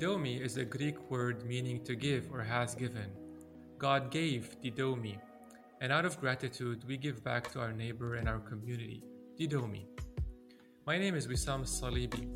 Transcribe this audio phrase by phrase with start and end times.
[0.00, 3.10] Didomi is a Greek word meaning to give or has given.
[3.76, 5.18] God gave Didomi,
[5.82, 9.02] and out of gratitude, we give back to our neighbor and our community.
[9.38, 9.84] Didomi.
[10.86, 12.26] My name is Wissam Salibi.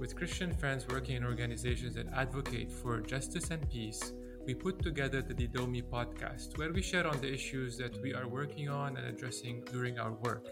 [0.00, 4.12] With Christian friends working in organizations that advocate for justice and peace,
[4.44, 8.26] we put together the Didomi podcast, where we share on the issues that we are
[8.26, 10.48] working on and addressing during our work.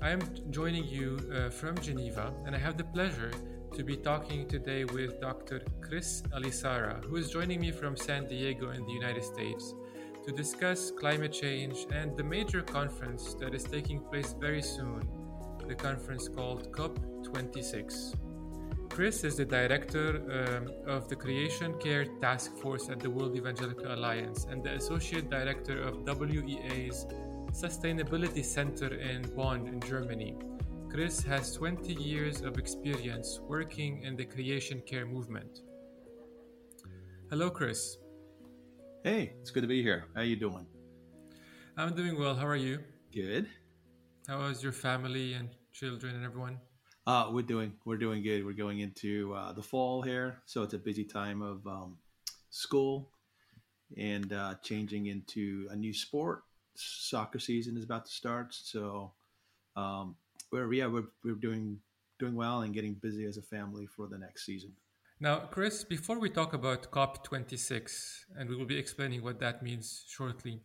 [0.00, 3.30] I am joining you uh, from Geneva, and I have the pleasure
[3.72, 5.62] to be talking today with Dr.
[5.80, 9.74] Chris Elisara, who is joining me from San Diego in the United States
[10.26, 15.08] to discuss climate change and the major conference that is taking place very soon,
[15.66, 18.14] the conference called COP26.
[18.90, 23.94] Chris is the director um, of the Creation Care Task Force at the World Evangelical
[23.94, 27.06] Alliance and the associate director of WEA's
[27.52, 30.36] Sustainability Center in Bonn, in Germany
[30.92, 35.60] Chris has 20 years of experience working in the creation care movement.
[37.30, 37.96] Hello, Chris.
[39.02, 40.04] Hey, it's good to be here.
[40.14, 40.66] How are you doing?
[41.78, 42.34] I'm doing well.
[42.34, 42.80] How are you?
[43.10, 43.48] Good.
[44.28, 46.58] How is your family and children and everyone?
[47.06, 48.44] Uh, we're doing we're doing good.
[48.44, 51.96] We're going into uh, the fall here, so it's a busy time of um,
[52.50, 53.08] school
[53.96, 56.42] and uh, changing into a new sport.
[56.74, 59.12] Soccer season is about to start, so
[59.74, 60.16] um,
[60.52, 61.78] we're yeah we're, we're doing
[62.18, 64.72] doing well and getting busy as a family for the next season.
[65.18, 70.04] Now, Chris, before we talk about COP26, and we will be explaining what that means
[70.08, 70.60] shortly,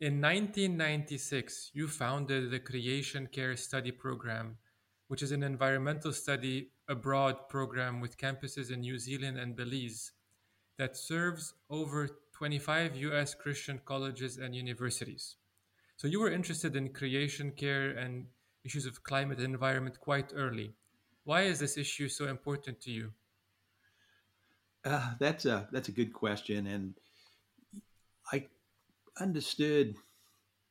[0.00, 4.58] in 1996, you founded the Creation Care Study Program,
[5.06, 10.10] which is an environmental study abroad program with campuses in New Zealand and Belize
[10.78, 15.36] that serves over 25 US Christian colleges and universities.
[15.96, 18.26] So you were interested in creation care and
[18.64, 20.74] issues of climate and environment quite early.
[21.24, 23.12] Why is this issue so important to you?
[24.84, 26.94] Uh, that's a that's a good question, and
[28.32, 28.48] I
[29.20, 29.94] understood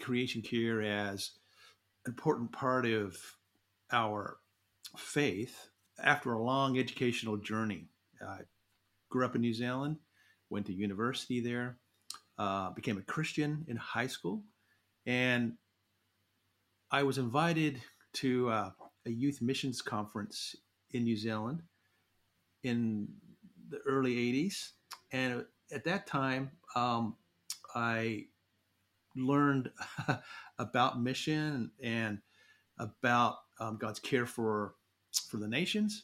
[0.02, 1.31] creation care as
[2.06, 3.16] an important part of
[3.94, 4.38] our
[4.97, 5.69] faith
[6.03, 7.88] after a long educational journey.
[8.28, 8.40] I
[9.09, 9.97] grew up in New Zealand,
[10.50, 11.78] went to university there,
[12.38, 14.44] uh, became a Christian in high school,
[15.06, 15.53] and
[16.94, 17.81] I was invited
[18.16, 18.72] to uh,
[19.06, 20.57] a youth missions conference
[20.91, 21.63] in New Zealand
[22.63, 23.07] in
[23.69, 24.72] the early 80s.
[25.13, 27.16] And at that time, um,
[27.74, 28.25] I
[29.16, 29.72] learned
[30.59, 32.19] about mission and
[32.78, 34.75] about um, God's care for
[35.29, 36.03] for the nations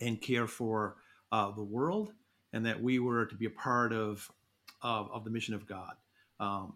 [0.00, 0.96] and care for
[1.32, 2.12] uh, the world,
[2.52, 4.30] and that we were to be a part of
[4.82, 5.94] of, of the mission of God,
[6.38, 6.74] um,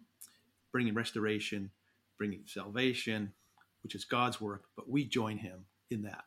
[0.73, 1.71] bringing restoration
[2.19, 3.33] bringing salvation,
[3.83, 6.25] which is God's work, but we join Him in that.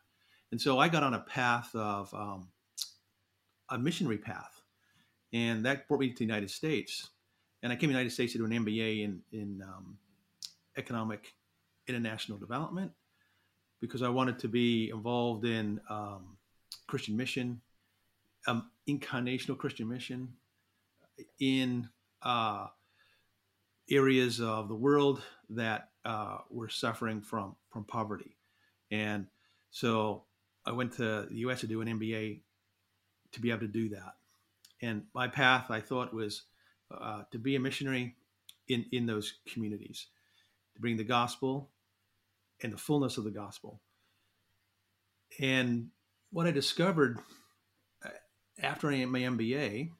[0.52, 2.48] And so I got on a path of um,
[3.68, 4.60] a missionary path,
[5.32, 7.08] and that brought me to the United States.
[7.62, 9.98] And I came to the United States to do an MBA in in um,
[10.76, 11.34] economic
[11.86, 12.92] international development
[13.80, 16.36] because I wanted to be involved in um,
[16.86, 17.60] Christian mission,
[18.46, 20.28] um, incarnational Christian mission
[21.40, 21.88] in
[22.22, 22.66] uh,
[23.90, 28.36] areas of the world that uh, were suffering from from poverty,
[28.90, 29.26] and
[29.70, 30.24] so
[30.64, 31.60] I went to the U.S.
[31.60, 32.40] to do an MBA
[33.32, 34.14] to be able to do that.
[34.82, 36.42] And my path, I thought, was
[36.90, 38.16] uh, to be a missionary
[38.68, 40.06] in in those communities,
[40.74, 41.70] to bring the gospel
[42.62, 43.80] and the fullness of the gospel.
[45.38, 45.88] And
[46.30, 47.18] what I discovered
[48.04, 48.10] uh,
[48.62, 49.90] after my MBA,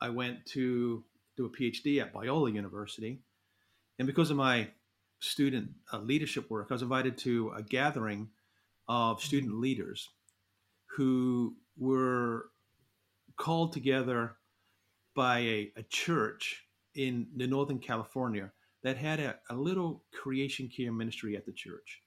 [0.00, 1.04] I went to
[1.36, 3.20] do a PhD at Biola University.
[3.98, 4.68] And because of my
[5.20, 8.28] student uh, leadership work, I was invited to a gathering
[8.88, 9.62] of student mm-hmm.
[9.62, 10.08] leaders
[10.96, 12.46] who were
[13.36, 14.36] called together
[15.14, 16.64] by a, a church
[16.94, 18.50] in the Northern California
[18.82, 22.02] that had a, a little creation care ministry at the church.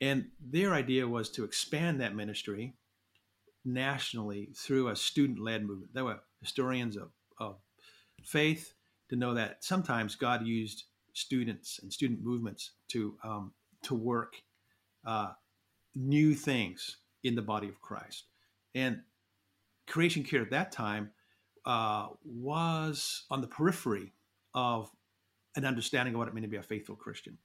[0.00, 2.74] And their idea was to expand that ministry
[3.64, 5.94] nationally through a student led movement.
[5.94, 7.56] They were historians of, of
[8.24, 8.74] faith
[9.10, 13.52] to know that sometimes God used students and student movements to um,
[13.82, 14.36] to work
[15.04, 15.32] uh,
[15.94, 18.24] new things in the body of Christ.
[18.74, 19.00] And
[19.86, 21.10] creation care at that time
[21.66, 24.12] uh, was on the periphery
[24.54, 24.90] of
[25.56, 27.38] an understanding of what it meant to be a faithful Christian.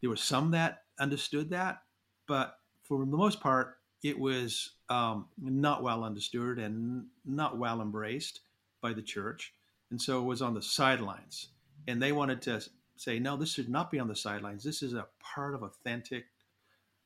[0.00, 1.82] There were some that understood that,
[2.26, 8.40] but for the most part, it was um, not well understood and not well embraced
[8.80, 9.52] by the church
[9.92, 11.48] and so it was on the sidelines.
[11.86, 12.62] And they wanted to
[12.96, 14.64] say, no, this should not be on the sidelines.
[14.64, 16.24] This is a part of authentic,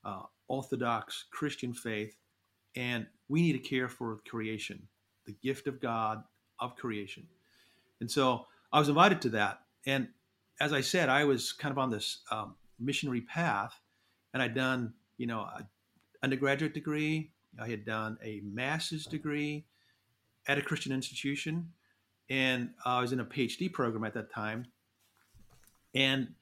[0.04, 2.16] uh, orthodox Christian faith,
[2.76, 4.86] and we need to care for creation,
[5.26, 6.22] the gift of God
[6.60, 7.26] of creation.
[8.00, 9.62] And so I was invited to that.
[9.84, 10.06] And
[10.60, 13.80] as I said, I was kind of on this um, missionary path,
[14.32, 15.66] and I'd done, you know, an
[16.22, 17.32] undergraduate degree.
[17.60, 19.66] I had done a master's degree
[20.46, 21.72] at a Christian institution,
[22.28, 24.66] and I was in a PhD program at that time.
[25.94, 26.34] And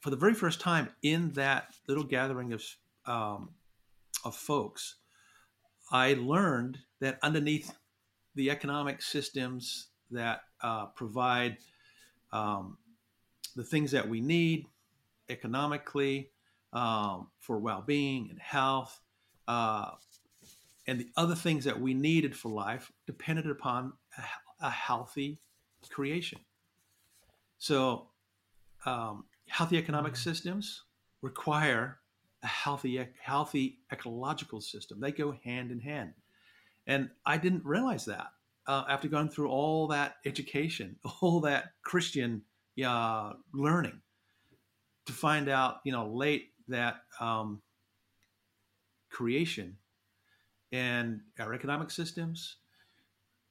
[0.00, 2.62] for the very first time in that little gathering of
[3.06, 3.50] um,
[4.24, 4.96] of folks,
[5.90, 7.74] I learned that underneath
[8.34, 11.58] the economic systems that uh, provide
[12.32, 12.78] um,
[13.54, 14.66] the things that we need
[15.28, 16.30] economically
[16.72, 19.00] um, for well-being and health
[19.46, 19.90] uh,
[20.86, 23.92] and the other things that we needed for life depended upon
[24.60, 25.40] a, healthy
[25.90, 26.38] creation.
[27.58, 28.08] So
[28.86, 30.30] um, healthy economic mm-hmm.
[30.30, 30.82] systems
[31.22, 31.98] require
[32.42, 35.00] a healthy healthy ecological system.
[35.00, 36.12] They go hand in hand.
[36.86, 38.26] And i didn't realize that
[38.66, 42.42] uh, after going through all that education all that christian
[42.84, 44.00] uh, learning
[45.06, 47.60] to find out, you know, late that um,
[49.10, 49.76] creation
[50.72, 52.56] and our economic systems,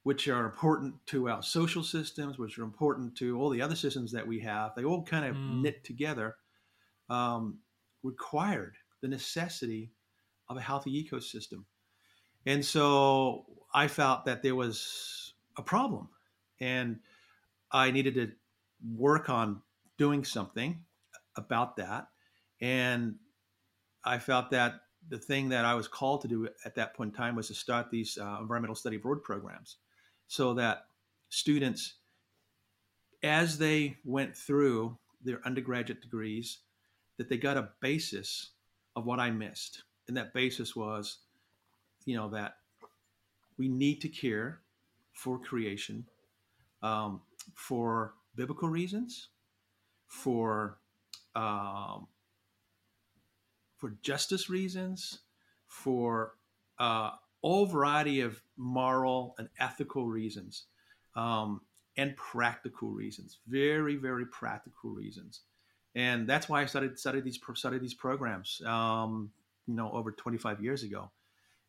[0.04, 4.12] which are important to our social systems, which are important to all the other systems
[4.12, 5.62] that we have, they all kind of mm.
[5.62, 6.36] knit together,
[7.10, 7.60] um,
[8.04, 9.92] required the necessity
[10.50, 11.64] of a healthy ecosystem.
[12.46, 16.10] And so I felt that there was a problem
[16.60, 17.00] and
[17.72, 18.32] I needed to
[18.96, 19.62] work on
[19.98, 20.84] doing something
[21.38, 22.08] about that.
[22.60, 23.16] And
[24.04, 27.16] I felt that the thing that I was called to do at that point in
[27.16, 29.78] time was to start these uh, environmental study abroad programs
[30.28, 30.86] so that
[31.30, 31.96] students,
[33.24, 36.60] as they went through their undergraduate degrees,
[37.18, 38.50] that they got a basis
[38.96, 39.84] of what I missed.
[40.08, 41.20] And that basis was,
[42.06, 42.58] you know, that
[43.58, 44.60] we need to care
[45.14, 46.06] for creation,
[46.82, 47.22] um,
[47.56, 49.30] for biblical reasons,
[50.08, 50.78] for
[51.36, 52.08] um,
[53.78, 55.20] for justice reasons,
[55.68, 56.36] for
[56.80, 57.12] uh,
[57.44, 60.66] all variety of moral and ethical reasons,
[61.16, 61.62] um,
[61.96, 63.38] and practical reasons.
[63.48, 65.42] Very, very practical reasons,
[65.94, 68.60] and that's why I started studied these studied these programs.
[68.66, 69.30] Um,
[69.68, 71.12] you know, over 25 years ago,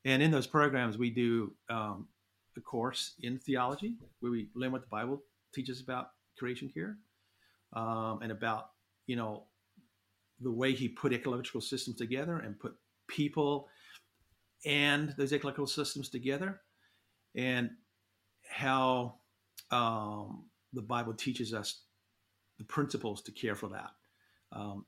[0.04, 2.08] and in those programs we do um,
[2.56, 5.22] a course in theology where we learn what the Bible
[5.54, 6.96] teaches about creation care
[7.74, 8.70] um, and about
[9.06, 9.44] you know
[10.40, 12.74] the way he put ecological systems together and put
[13.08, 13.68] people
[14.64, 16.60] and those ecological systems together
[17.36, 17.70] and
[18.48, 19.16] how
[19.70, 21.82] um, the bible teaches us
[22.58, 23.90] the principles to care for that
[24.52, 24.84] um,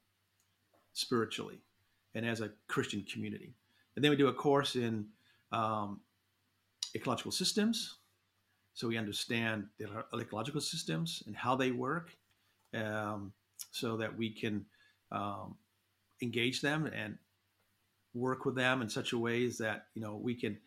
[0.93, 1.61] spiritually
[2.15, 3.55] and as a christian community.
[3.95, 5.07] And then we do a course in
[5.53, 6.01] um,
[6.95, 7.99] ecological systems.
[8.75, 12.15] So we understand the ecological systems and how they work
[12.75, 13.33] um,
[13.71, 14.67] so that we can
[15.11, 15.57] um,
[16.23, 17.17] engage them and
[18.17, 20.59] work with them in such a ways that you know we can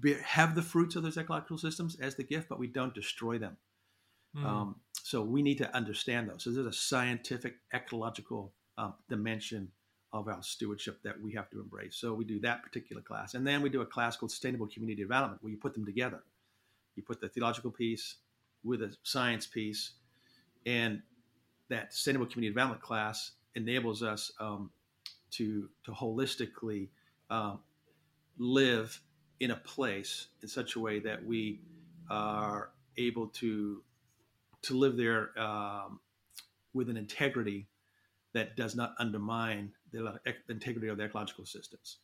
[0.00, 3.38] be, have the fruits of those ecological systems as the gift, but we don't destroy
[3.38, 3.56] them.
[4.36, 4.44] Mm.
[4.44, 6.44] Um, so we need to understand those.
[6.44, 9.68] So there's a scientific ecological um, dimension
[10.12, 11.96] of our stewardship that we have to embrace.
[11.96, 15.02] So we do that particular class, and then we do a class called Sustainable Community
[15.02, 16.22] Development, where you put them together.
[16.96, 18.16] You put the theological piece
[18.64, 19.92] with a science piece,
[20.66, 21.02] and
[21.68, 24.70] that sustainable community development class enables us um,
[25.32, 26.88] to to holistically
[27.30, 27.60] um,
[28.38, 29.00] live
[29.40, 31.60] in a place in such a way that we
[32.10, 33.82] are able to
[34.62, 36.00] to live there um,
[36.74, 37.68] with an integrity
[38.34, 40.18] that does not undermine the
[40.48, 41.98] integrity of the ecological systems.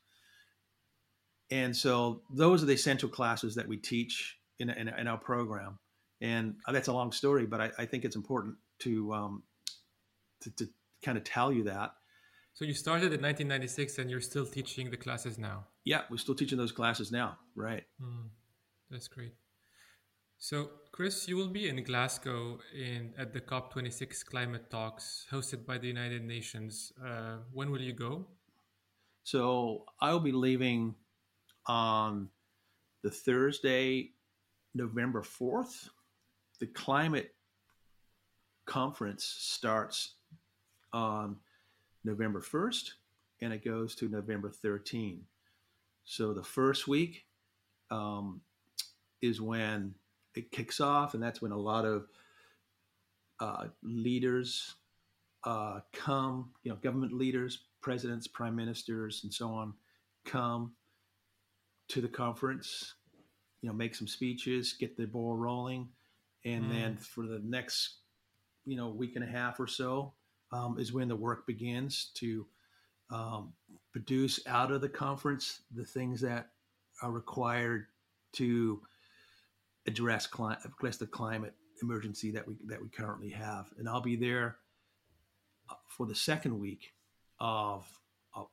[1.50, 5.78] And so those are the essential classes that we teach in, in, in our program.
[6.20, 9.42] And that's a long story, but I, I think it's important to um,
[10.40, 10.68] to, to
[11.02, 11.94] kind of tell you that.
[12.54, 15.66] So you started in 1996 and you're still teaching the classes now?
[15.84, 17.36] Yeah, we're still teaching those classes now.
[17.56, 17.82] Right.
[18.00, 18.28] Mm,
[18.88, 19.34] that's great.
[20.38, 25.78] So, Chris, you will be in Glasgow in at the COP26 climate talks hosted by
[25.78, 26.92] the United Nations.
[27.04, 28.24] Uh, when will you go?
[29.24, 30.94] So, I'll be leaving
[31.66, 32.28] on
[33.02, 34.12] the Thursday,
[34.76, 35.88] November 4th.
[36.60, 37.34] The climate
[38.64, 40.14] conference starts
[40.92, 41.36] on
[42.04, 42.90] November 1st
[43.40, 45.22] and it goes to November 13.
[46.04, 47.26] So the first week
[47.90, 48.40] um,
[49.20, 49.94] is when
[50.34, 52.06] it kicks off, and that's when a lot of
[53.40, 54.74] uh, leaders
[55.44, 59.74] uh, come, you know, government leaders, presidents, prime ministers, and so on
[60.24, 60.72] come
[61.88, 62.94] to the conference,
[63.60, 65.88] you know, make some speeches, get the ball rolling,
[66.46, 66.70] and mm.
[66.70, 67.96] then for the next,
[68.64, 70.14] you know, week and a half or so
[70.54, 72.46] um, is when the work begins to
[73.10, 73.52] um,
[73.92, 76.50] produce out of the conference the things that
[77.02, 77.86] are required
[78.32, 78.80] to
[79.86, 83.66] address, cli- address the climate emergency that we that we currently have.
[83.78, 84.56] And I'll be there
[85.68, 86.92] uh, for the second week
[87.40, 87.86] of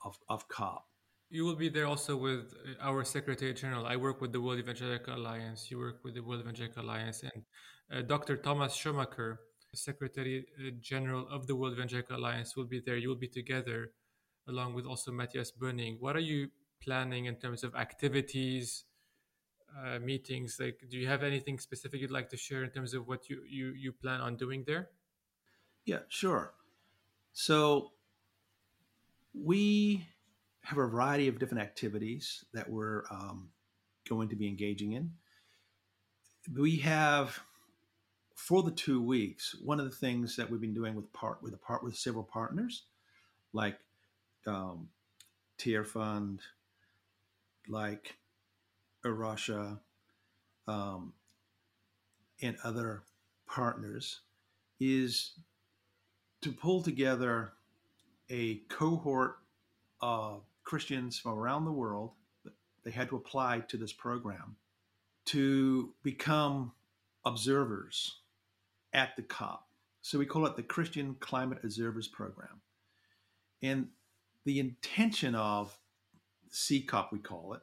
[0.05, 0.85] of, of COP.
[1.29, 3.85] You will be there also with our Secretary General.
[3.87, 5.71] I work with the World Evangelical Alliance.
[5.71, 7.43] You work with the World Evangelical Alliance, and
[7.91, 8.35] uh, Dr.
[8.35, 9.37] Thomas Schirrmacher,
[9.73, 12.97] Secretary uh, General of the World Evangelical Alliance, will be there.
[12.97, 13.91] You will be together,
[14.47, 15.97] along with also Matthias Boehning.
[15.99, 16.49] What are you
[16.83, 18.83] planning in terms of activities,
[19.77, 20.57] uh, meetings?
[20.59, 23.41] Like, do you have anything specific you'd like to share in terms of what you
[23.47, 24.89] you you plan on doing there?
[25.85, 26.53] Yeah, sure.
[27.33, 27.91] So
[29.33, 30.05] we
[30.63, 33.49] have a variety of different activities that we're um,
[34.07, 35.11] going to be engaging in.
[36.53, 37.39] We have
[38.41, 39.55] for the two weeks.
[39.63, 42.23] One of the things that we've been doing with part with a part with several
[42.23, 42.85] partners,
[43.53, 43.77] like
[44.47, 44.89] um,
[45.85, 46.41] Fund,
[47.69, 48.15] like
[49.05, 49.79] A Rocha,
[50.67, 51.13] um,
[52.41, 53.03] and other
[53.45, 54.21] partners,
[54.79, 55.33] is
[56.41, 57.53] to pull together
[58.31, 59.37] a cohort
[60.01, 62.13] of Christians from around the world.
[62.83, 64.55] They had to apply to this program
[65.25, 66.71] to become
[67.23, 68.21] observers
[68.93, 69.67] at the COP.
[70.01, 72.61] So we call it the Christian Climate Observers Program.
[73.61, 73.89] And
[74.45, 75.77] the intention of
[76.51, 77.61] CCOP, we call it,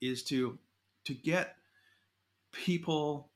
[0.00, 0.58] is to
[1.04, 1.56] to get
[2.52, 3.30] people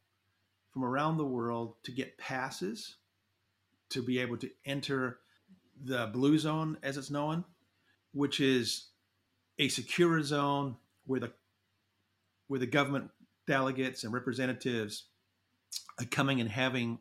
[0.71, 2.97] from around the world to get passes
[3.89, 5.19] to be able to enter
[5.85, 7.45] the blue zone as it's known
[8.17, 8.87] which is
[9.59, 11.33] a secure zone where the
[12.49, 13.11] where the government
[13.47, 15.05] delegates and representatives
[16.01, 16.99] are coming and having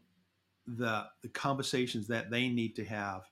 [0.68, 3.24] the the conversations that they need to have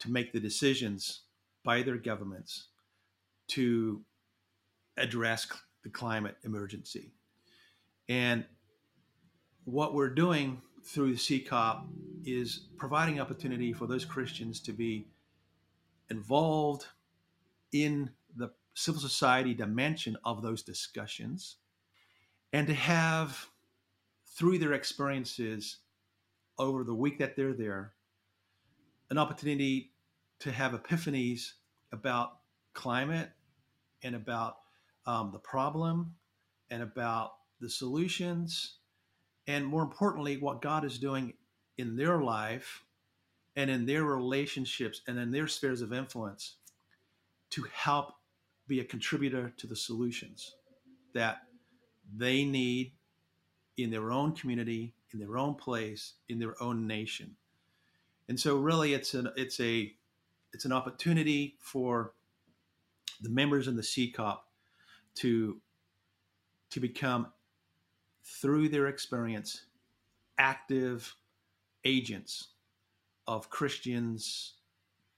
[0.00, 1.22] to make the decisions
[1.64, 2.68] by their governments
[3.48, 4.02] to
[4.96, 5.46] address
[5.82, 7.12] the climate emergency.
[8.08, 8.44] And
[9.64, 11.84] what we're doing through the CCOP
[12.24, 15.06] is providing opportunity for those Christians to be
[16.10, 16.86] involved
[17.72, 21.56] in the civil society dimension of those discussions
[22.52, 23.48] and to have,
[24.26, 25.78] through their experiences
[26.58, 27.92] over the week that they're there,
[29.10, 29.92] an opportunity
[30.40, 31.52] to have epiphanies
[31.92, 32.38] about
[32.74, 33.30] climate
[34.02, 34.58] and about
[35.06, 36.14] um, the problem
[36.70, 38.78] and about the solutions,
[39.46, 41.32] and more importantly, what God is doing
[41.78, 42.84] in their life
[43.56, 46.56] and in their relationships and in their spheres of influence
[47.50, 48.12] to help
[48.66, 50.54] be a contributor to the solutions
[51.14, 51.38] that
[52.14, 52.92] they need
[53.76, 57.36] in their own community, in their own place, in their own nation.
[58.28, 59.92] And so really it's an it's a
[60.52, 62.12] it's an opportunity for
[63.20, 64.38] the members in the CCOP
[65.16, 65.60] to
[66.70, 67.28] to become
[68.24, 69.62] through their experience
[70.38, 71.14] active
[71.84, 72.48] agents
[73.26, 74.54] of Christians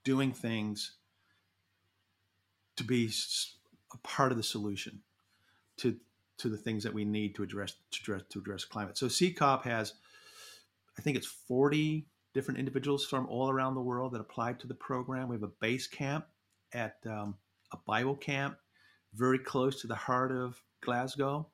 [0.04, 0.92] doing things
[2.76, 3.10] to be
[3.92, 5.00] a part of the solution
[5.76, 5.96] to
[6.40, 8.98] to the things that we need to address to address to address climate.
[8.98, 9.94] So CCOP has,
[10.98, 14.74] I think it's 40 different individuals from all around the world that applied to the
[14.74, 15.28] program.
[15.28, 16.26] We have a base camp
[16.72, 17.36] at um,
[17.72, 18.56] a Bible camp
[19.14, 21.48] very close to the heart of Glasgow.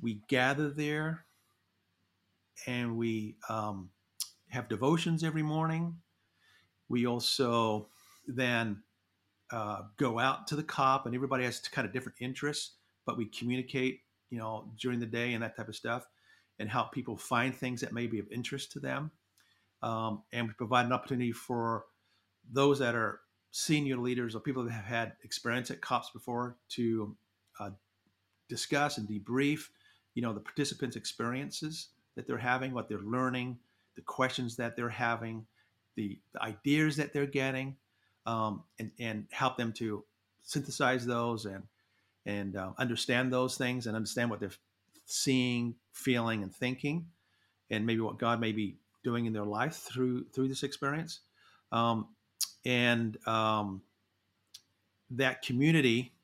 [0.00, 1.26] We gather there
[2.66, 3.90] and we um,
[4.48, 5.96] have devotions every morning.
[6.88, 7.88] We also
[8.26, 8.82] then
[9.50, 12.72] uh, go out to the COP, and everybody has kind of different interests,
[13.06, 16.06] but we communicate, you know, during the day and that type of stuff,
[16.58, 19.10] and help people find things that may be of interest to them.
[19.82, 21.84] Um, and we provide an opportunity for
[22.50, 23.20] those that are
[23.50, 27.16] senior leaders or people that have had experience at COPs before to
[27.60, 27.70] uh,
[28.48, 29.68] discuss and debrief,
[30.14, 33.58] you know, the participants' experiences that they're having, what they're learning,
[33.96, 35.46] the questions that they're having,
[35.96, 37.76] the, the ideas that they're getting,
[38.26, 40.04] um, and, and help them to
[40.42, 41.62] synthesize those and
[42.26, 44.50] and uh, understand those things and understand what they're
[45.06, 47.06] seeing, feeling, and thinking,
[47.70, 51.20] and maybe what God may be doing in their life through through this experience.
[51.72, 52.08] Um,
[52.64, 53.82] and um,
[55.10, 56.14] that community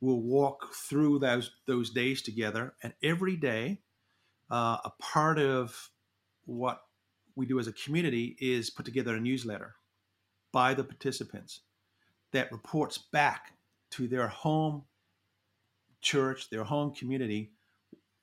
[0.00, 3.80] will walk through those those days together and every day
[4.50, 5.90] uh, a part of
[6.46, 6.82] what
[7.36, 9.76] we do as a community is put together a newsletter
[10.52, 11.60] by the participants
[12.32, 13.52] that reports back
[13.90, 14.82] to their home
[16.00, 17.52] church, their home community,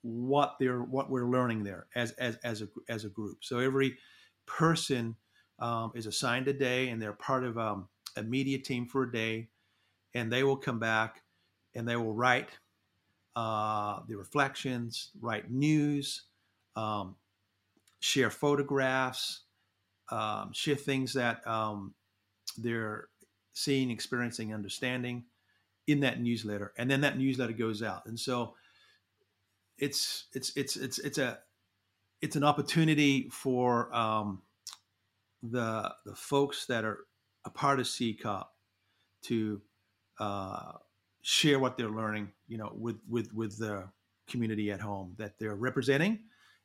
[0.02, 3.38] what they're what we're learning there as as as a as a group.
[3.42, 3.98] So every
[4.46, 5.16] person
[5.58, 9.12] um, is assigned a day, and they're part of um, a media team for a
[9.12, 9.48] day,
[10.14, 11.22] and they will come back
[11.74, 12.50] and they will write
[13.36, 16.22] uh, the reflections, write news,
[16.76, 17.14] um,
[18.00, 19.42] share photographs,
[20.10, 21.94] um, share things that um,
[22.56, 23.08] they're
[23.52, 25.24] seeing, experiencing, understanding
[25.88, 28.06] in that newsletter, and then that newsletter goes out.
[28.06, 28.54] And so
[29.78, 31.38] it's it's it's it's it's a
[32.20, 34.42] it's an opportunity for um,
[35.42, 36.98] the the folks that are
[37.44, 38.46] a part of CCOP
[39.22, 39.62] to
[40.20, 40.72] uh,
[41.22, 43.88] share what they're learning, you know, with with with the
[44.28, 46.18] community at home that they're representing,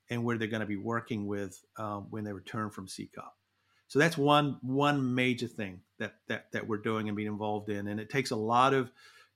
[0.10, 3.32] and where they're going to be working with um, when they return from CCOP.
[3.88, 7.88] So that's one one major thing that that that we're doing and being involved in,
[7.88, 8.92] and it takes a lot of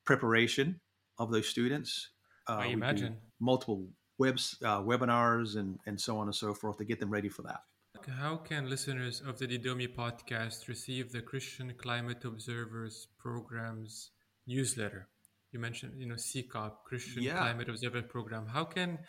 [0.07, 0.79] preparation
[1.19, 2.09] of those students.
[2.49, 3.87] Uh, I imagine multiple
[4.17, 7.43] webs, uh, webinars, and and so on and so forth to get them ready for
[7.43, 7.61] that.
[8.07, 14.11] How can listeners of the Didomi podcast receive the Christian Climate Observers program's
[14.47, 15.09] newsletter?
[15.51, 17.37] You mentioned, you know, CCOP, Christian yeah.
[17.37, 18.45] Climate Observer Program.
[18.47, 18.99] How can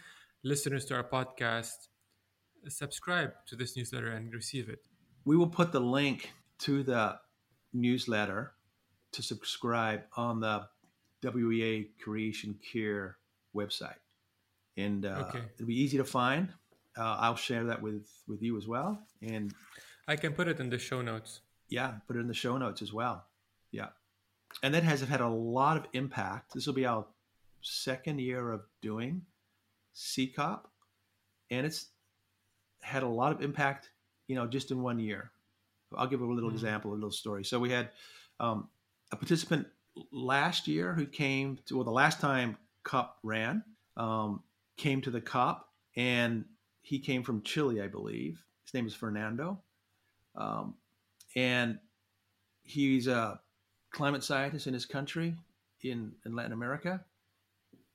[0.43, 1.89] listeners to our podcast
[2.67, 4.81] subscribe to this newsletter and receive it?
[5.25, 7.21] We will put the link to the
[7.73, 8.53] newsletter
[9.13, 10.67] to subscribe on the
[11.23, 13.17] WEA Creation Care
[13.55, 13.97] website.
[14.77, 15.43] And uh, okay.
[15.57, 16.53] it'll be easy to find
[16.99, 18.99] uh, I'll share that with with you as well.
[19.23, 19.55] And
[20.09, 21.41] I can put it in the show notes.
[21.69, 23.25] Yeah, put it in the show notes as well.
[23.71, 23.89] Yeah,
[24.63, 26.55] and that has had a lot of impact.
[26.55, 27.07] This will be our
[27.63, 29.23] second year of doing
[29.95, 30.61] CCOP,
[31.51, 31.87] and it's
[32.83, 33.91] had a lot of impact.
[34.27, 35.31] You know, just in one year.
[35.97, 36.57] I'll give a little mm-hmm.
[36.57, 37.45] example, a little story.
[37.45, 37.89] So we had
[38.41, 38.69] um,
[39.11, 39.67] a participant
[40.13, 43.63] last year who came to well the last time COP ran
[43.97, 44.43] um,
[44.77, 46.45] came to the COP and
[46.81, 48.43] he came from Chile, I believe.
[48.65, 49.61] His name is Fernando.
[50.35, 50.75] Um,
[51.37, 51.79] and
[52.63, 53.41] he's a
[53.91, 55.35] climate scientist in his country
[55.83, 57.05] in, in Latin America.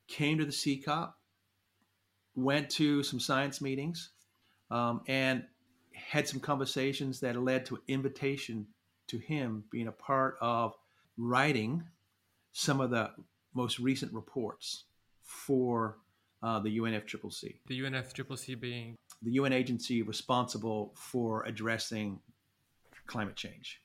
[0.07, 1.13] Came to the CCOP,
[2.35, 4.11] went to some science meetings,
[4.69, 5.43] um, and
[5.93, 8.67] had some conversations that led to an invitation
[9.07, 10.75] to him being a part of
[11.17, 11.83] writing
[12.53, 13.11] some of the
[13.53, 14.85] most recent reports
[15.21, 15.97] for
[16.41, 17.55] uh, the UNFCCC.
[17.67, 22.19] The UNFCCC being the UN agency responsible for addressing
[23.07, 23.81] climate change.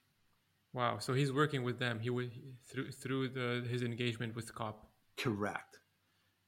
[0.73, 0.99] Wow!
[0.99, 1.99] So he's working with them.
[2.01, 2.31] He would
[2.67, 4.87] through through the his engagement with COP.
[5.17, 5.79] Correct,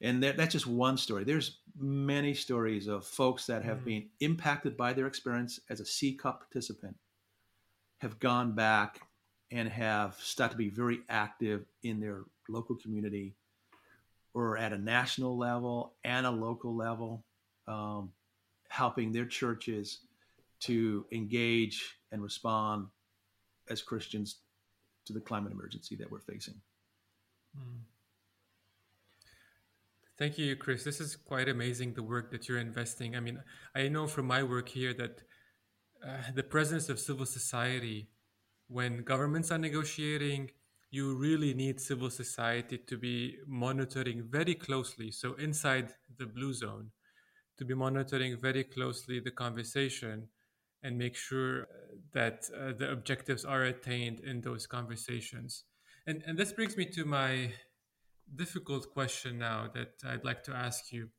[0.00, 1.24] and that, that's just one story.
[1.24, 3.84] There's many stories of folks that have mm.
[3.84, 6.96] been impacted by their experience as a CCOP participant,
[7.98, 9.00] have gone back
[9.50, 13.34] and have started to be very active in their local community
[14.32, 17.24] or at a national level and a local level,
[17.66, 18.12] um,
[18.68, 20.00] helping their churches
[20.60, 22.86] to engage and respond
[23.68, 24.36] as Christians
[25.06, 26.54] to the climate emergency that we're facing.
[27.58, 27.80] Mm.
[30.18, 30.84] Thank you, Chris.
[30.84, 33.16] This is quite amazing the work that you're investing.
[33.16, 33.42] I mean,
[33.74, 35.22] I know from my work here that
[36.06, 38.08] uh, the presence of civil society
[38.70, 40.50] when governments are negotiating
[40.90, 45.10] you really need civil society to be monitoring very closely.
[45.12, 46.90] So, inside the blue zone,
[47.58, 50.28] to be monitoring very closely the conversation
[50.82, 51.68] and make sure
[52.12, 55.64] that uh, the objectives are attained in those conversations.
[56.06, 57.52] And, and this brings me to my
[58.34, 61.10] difficult question now that I'd like to ask you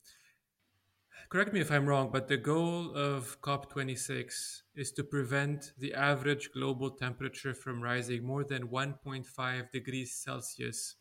[1.29, 6.51] correct me if I'm wrong, but the goal of COP26 is to prevent the average
[6.53, 10.95] global temperature from rising more than 1.5 degrees Celsius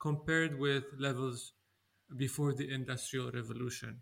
[0.00, 1.52] compared with levels
[2.16, 4.00] before the Industrial Revolution.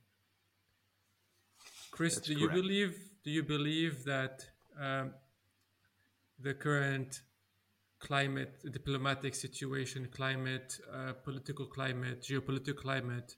[1.90, 2.54] Chris, That's do correct.
[2.54, 4.44] you believe do you believe that
[4.80, 5.12] um,
[6.38, 7.22] the current
[7.98, 13.36] climate, diplomatic situation, climate, uh, political climate, geopolitical climate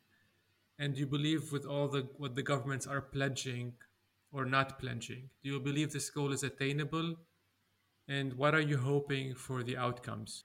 [0.79, 3.73] and do you believe with all the what the governments are pledging
[4.33, 5.31] or not pledging?
[5.43, 7.17] Do you believe this goal is attainable?
[8.09, 10.45] And what are you hoping for the outcomes?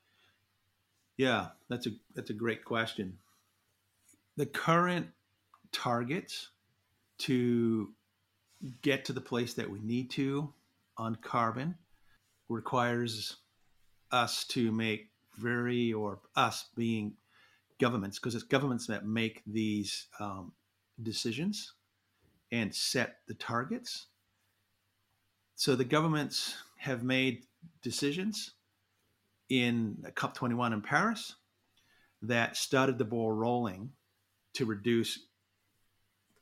[1.18, 3.18] Yeah, that's a that's a great question.
[4.36, 5.08] The current
[5.72, 6.50] targets
[7.20, 7.92] to
[8.82, 10.54] get to the place that we need to
[10.98, 11.76] on carbon
[12.50, 13.38] requires
[14.12, 17.14] us to make very or us being
[17.80, 20.52] governments because it's governments that make these um,
[21.02, 21.74] decisions
[22.52, 24.08] and set the targets.
[25.56, 27.46] So the governments have made
[27.82, 28.52] decisions
[29.50, 31.36] in COP21 in Paris
[32.22, 33.92] that started the ball rolling
[34.54, 35.20] to reduce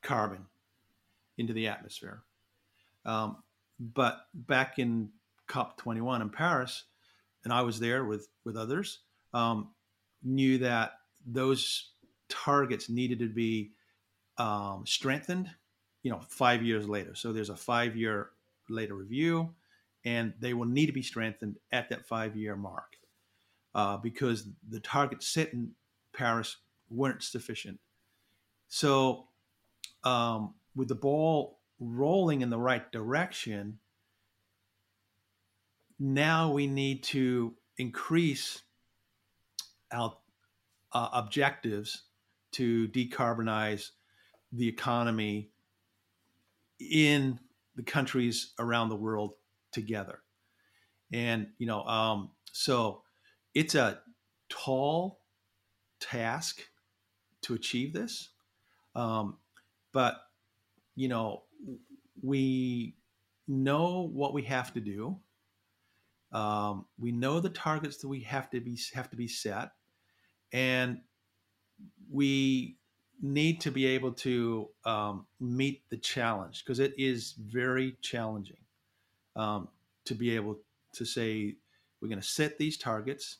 [0.02, 0.46] carbon
[1.38, 2.22] into the atmosphere.
[3.04, 3.38] Um,
[3.78, 5.10] but back in
[5.48, 6.84] COP21 in Paris,
[7.44, 9.00] and I was there with with others,
[9.34, 9.70] um,
[10.22, 10.92] knew that
[11.26, 11.90] those
[12.28, 13.72] targets needed to be
[14.38, 15.50] um, strengthened.
[16.02, 17.14] You know, five years later.
[17.14, 18.30] So there's a five year
[18.68, 19.54] later review,
[20.04, 22.96] and they will need to be strengthened at that five year mark
[23.74, 25.70] uh, because the targets set in
[26.12, 26.56] Paris
[26.90, 27.78] weren't sufficient.
[28.68, 29.28] So
[30.04, 33.78] um, with the ball rolling in the right direction,
[35.98, 38.62] now we need to increase
[39.92, 40.16] our
[40.92, 42.04] uh, objectives
[42.52, 43.90] to decarbonize
[44.52, 45.50] the economy
[46.80, 47.38] in
[47.76, 49.34] the countries around the world
[49.72, 50.18] together.
[51.12, 53.02] And, you know, um, so
[53.54, 54.00] it's a
[54.48, 55.20] tall
[56.00, 56.62] task
[57.42, 58.30] to achieve this.
[58.94, 59.38] Um,
[59.92, 60.16] but,
[60.94, 61.44] you know,
[62.22, 62.96] we
[63.48, 65.18] know what we have to do.
[66.32, 69.72] Um, we know the targets that we have to be have to be set,
[70.52, 71.00] and
[72.10, 72.76] we
[73.20, 78.56] need to be able to um, meet the challenge because it is very challenging
[79.36, 79.68] um,
[80.04, 80.58] to be able
[80.92, 81.54] to say
[82.00, 83.38] we're going to set these targets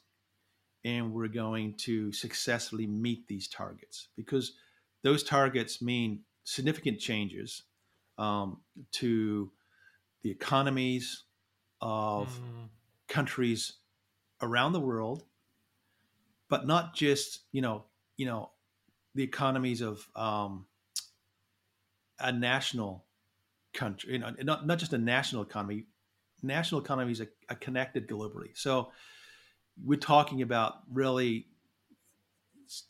[0.84, 4.52] and we're going to successfully meet these targets because
[5.02, 7.62] those targets mean significant changes
[8.18, 8.58] um,
[8.92, 9.50] to
[10.22, 11.24] the economies
[11.80, 12.68] of mm.
[13.08, 13.74] countries
[14.40, 15.24] around the world,
[16.52, 17.84] but not just you know
[18.18, 18.50] you know
[19.14, 20.66] the economies of um,
[22.20, 23.06] a national
[23.72, 25.84] country, you know, not not just a national economy.
[26.42, 28.90] National economies are, are connected globally, so
[29.82, 31.46] we're talking about really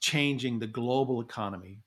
[0.00, 1.84] changing the global economy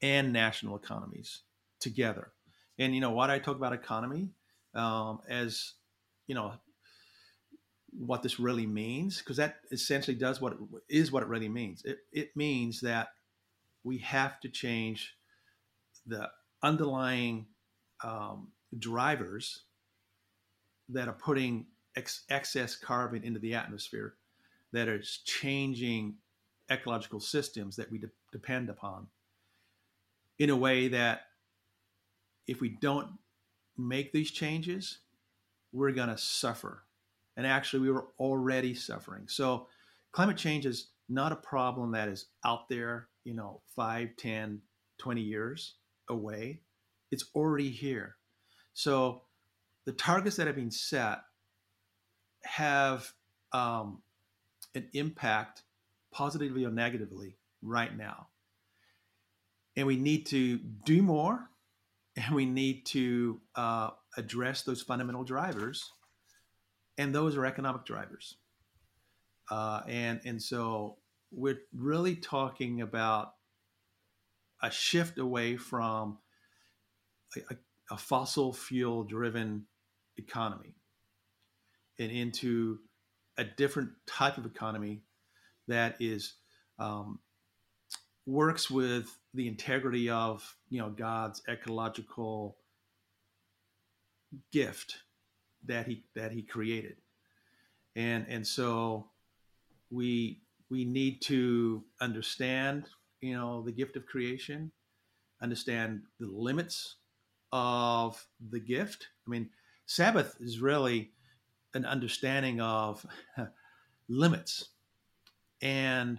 [0.00, 1.42] and national economies
[1.80, 2.32] together.
[2.78, 4.30] And you know what I talk about economy
[4.72, 5.74] um, as
[6.26, 6.54] you know
[7.96, 11.82] what this really means because that essentially does what it, is what it really means.
[11.84, 13.08] It, it means that
[13.84, 15.14] we have to change
[16.06, 16.28] the
[16.62, 17.46] underlying
[18.04, 18.48] um,
[18.78, 19.62] drivers
[20.90, 24.14] that are putting ex- excess carbon into the atmosphere
[24.72, 26.16] that is changing
[26.70, 29.06] ecological systems that we de- depend upon
[30.38, 31.22] in a way that
[32.46, 33.10] if we don't
[33.76, 34.98] make these changes,
[35.72, 36.82] we're going to suffer.
[37.38, 39.28] And actually, we were already suffering.
[39.28, 39.68] So,
[40.12, 44.60] climate change is not a problem that is out there, you know, 5, 10,
[44.98, 45.74] 20 years
[46.10, 46.60] away.
[47.12, 48.16] It's already here.
[48.74, 49.22] So,
[49.86, 51.20] the targets that have been set
[52.42, 53.10] have
[53.52, 54.02] um,
[54.74, 55.62] an impact
[56.12, 58.26] positively or negatively right now.
[59.76, 61.48] And we need to do more
[62.16, 65.92] and we need to uh, address those fundamental drivers.
[66.98, 68.36] And those are economic drivers.
[69.50, 70.98] Uh, and, and so
[71.30, 73.34] we're really talking about
[74.62, 76.18] a shift away from
[77.36, 77.54] a,
[77.90, 79.66] a fossil fuel driven
[80.16, 80.74] economy
[81.98, 82.78] and into
[83.36, 85.02] a different type of economy
[85.68, 86.34] that is
[86.78, 87.20] um,
[88.26, 92.56] works with the integrity of you know God's ecological
[94.52, 94.98] gift
[95.68, 96.96] that he that he created.
[97.96, 99.10] And and so
[99.90, 102.84] we we need to understand
[103.20, 104.70] you know the gift of creation
[105.40, 106.96] understand the limits
[107.52, 109.08] of the gift.
[109.26, 109.50] I mean
[109.86, 111.12] sabbath is really
[111.74, 113.04] an understanding of
[114.08, 114.68] limits
[115.62, 116.18] and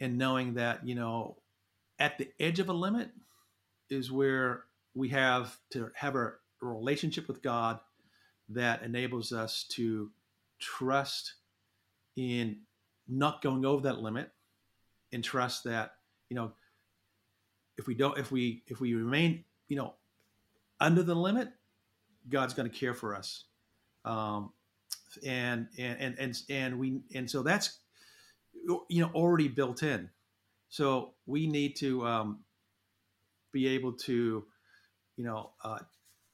[0.00, 1.36] and knowing that you know
[1.98, 3.10] at the edge of a limit
[3.90, 7.78] is where we have to have a relationship with God
[8.48, 10.10] that enables us to
[10.58, 11.34] trust
[12.16, 12.58] in
[13.08, 14.30] not going over that limit
[15.12, 15.94] and trust that
[16.28, 16.52] you know
[17.78, 19.94] if we don't if we if we remain you know
[20.80, 21.50] under the limit
[22.28, 23.44] god's going to care for us.
[24.04, 24.52] Um,
[25.24, 27.78] and and and and and we and so that's
[28.88, 30.10] you know already built in.
[30.68, 32.40] So we need to um,
[33.52, 34.44] be able to,
[35.16, 35.78] you know, uh,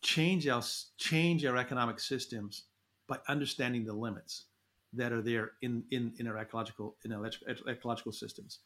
[0.02, 0.62] change our
[0.98, 2.64] change our economic systems
[3.08, 4.46] by understanding the limits
[4.92, 7.30] that are there in in, in our ecological in our
[7.68, 8.60] ecological systems,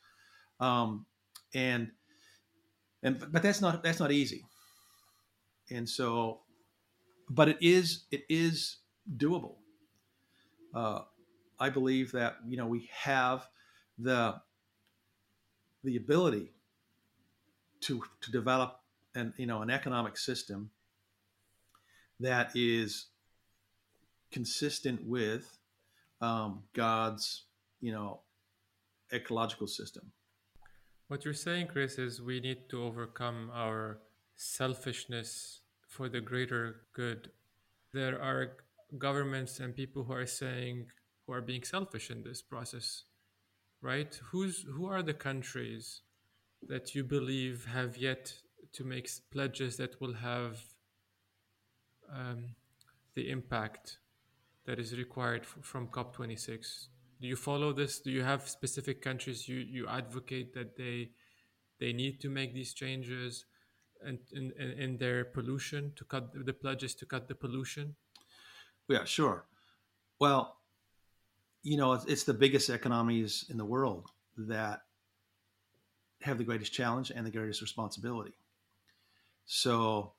[0.61, 1.07] um,
[1.55, 1.91] and
[3.03, 4.45] and but that's not that's not easy.
[5.71, 6.41] And so,
[7.29, 8.79] but it is it is
[9.17, 9.57] doable.
[10.75, 11.01] Uh,
[11.59, 13.47] I believe that you know we have
[13.99, 14.37] the
[15.85, 16.53] the ability
[17.83, 18.81] to to develop
[19.15, 20.71] an you know an economic system
[22.21, 23.07] that is
[24.31, 25.59] consistent with
[26.21, 27.45] um, God's
[27.81, 28.21] you know
[29.13, 30.13] ecological system.
[31.09, 33.99] What you're saying, Chris, is we need to overcome our
[34.35, 37.31] selfishness for the greater good.
[37.93, 38.57] There are
[38.99, 40.87] governments and people who are saying
[41.27, 43.05] who are being selfish in this process,
[43.81, 44.19] right?
[44.31, 46.03] Who's who are the countries
[46.69, 48.35] that you believe have yet
[48.73, 50.61] to make pledges that will have
[52.13, 52.55] um,
[53.15, 53.99] the impact
[54.67, 56.89] that is required f- from COP26?
[57.21, 58.01] Do you follow this?
[58.01, 61.11] Do you have specific countries you, you advocate that they
[61.79, 63.45] they need to make these changes
[64.03, 67.97] and in, in, in their pollution to cut the pledges to cut the pollution?
[68.89, 69.47] Yeah, sure.
[70.21, 70.57] Well,
[71.63, 74.83] you know, it's, it's the biggest economies in the world that
[76.23, 78.35] have the greatest challenge and the greatest responsibility.
[79.47, 80.13] So,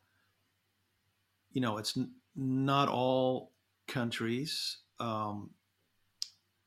[1.52, 3.52] you know, it's n- not all
[3.88, 5.50] countries um,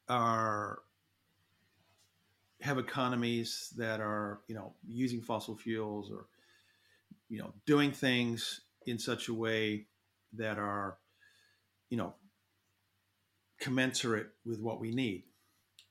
[0.08, 0.80] are
[2.60, 6.26] have economies that are, you know, using fossil fuels or,
[7.28, 9.86] you know, doing things in such a way
[10.34, 10.98] that are,
[11.88, 12.14] you know,
[13.60, 15.24] commensurate with what we need,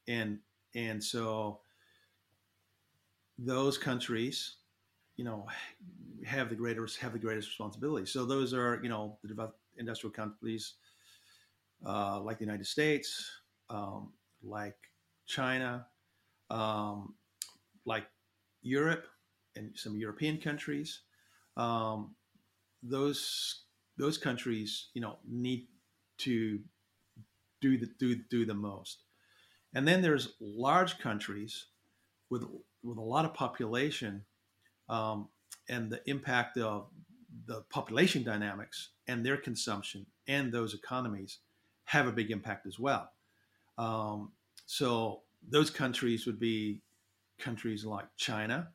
[0.08, 0.39] and
[0.75, 1.62] and so
[3.38, 4.58] those countries,
[5.19, 5.45] you know,
[6.25, 8.05] have the greatest have the greatest responsibility.
[8.05, 10.75] So those are you know the industrial countries
[11.86, 13.29] uh, like the United States,
[13.69, 14.77] um, like
[15.25, 15.88] China,
[16.49, 17.15] um,
[17.84, 18.08] like
[18.62, 19.08] Europe
[19.58, 21.01] and some European countries.
[21.58, 22.15] Um,
[22.82, 23.65] those
[23.97, 25.67] those countries, you know, need
[26.19, 26.63] to
[27.60, 29.03] do the do do the most.
[29.73, 31.67] And then there's large countries
[32.29, 32.45] with
[32.84, 34.25] with a lot of population
[34.89, 35.30] um,
[35.69, 36.88] and the impact of
[37.45, 41.39] the population dynamics and their consumption and those economies
[41.86, 43.10] have a big impact as well.
[43.78, 44.32] Um,
[44.65, 46.82] so those countries would be
[47.39, 48.69] countries like China,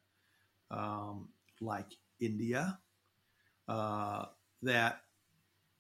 [0.71, 1.29] um,
[1.61, 1.87] like
[2.21, 2.79] India,
[3.69, 4.27] uh,
[4.63, 5.01] that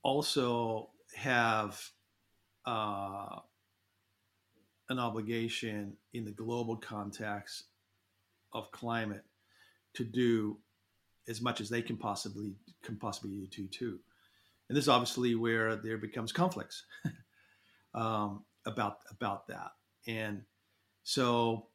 [0.02, 1.80] also have
[2.66, 3.38] uh,
[4.88, 7.64] an obligation in the global context
[8.52, 9.24] of climate
[9.94, 10.58] to do
[11.28, 13.98] as much as they can possibly can possibly do too.
[14.68, 16.84] And this is obviously where there becomes conflicts
[17.94, 19.72] um, about about that.
[20.06, 20.42] And
[21.02, 21.66] so,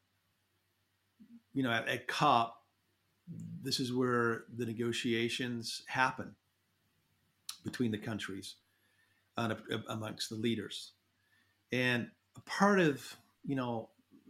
[1.52, 2.56] you know, at, at COP,
[3.62, 6.34] this is where the negotiations happen
[7.64, 8.56] between the countries
[9.36, 9.56] and
[9.88, 10.92] amongst the leaders.
[11.72, 13.88] And a part of you know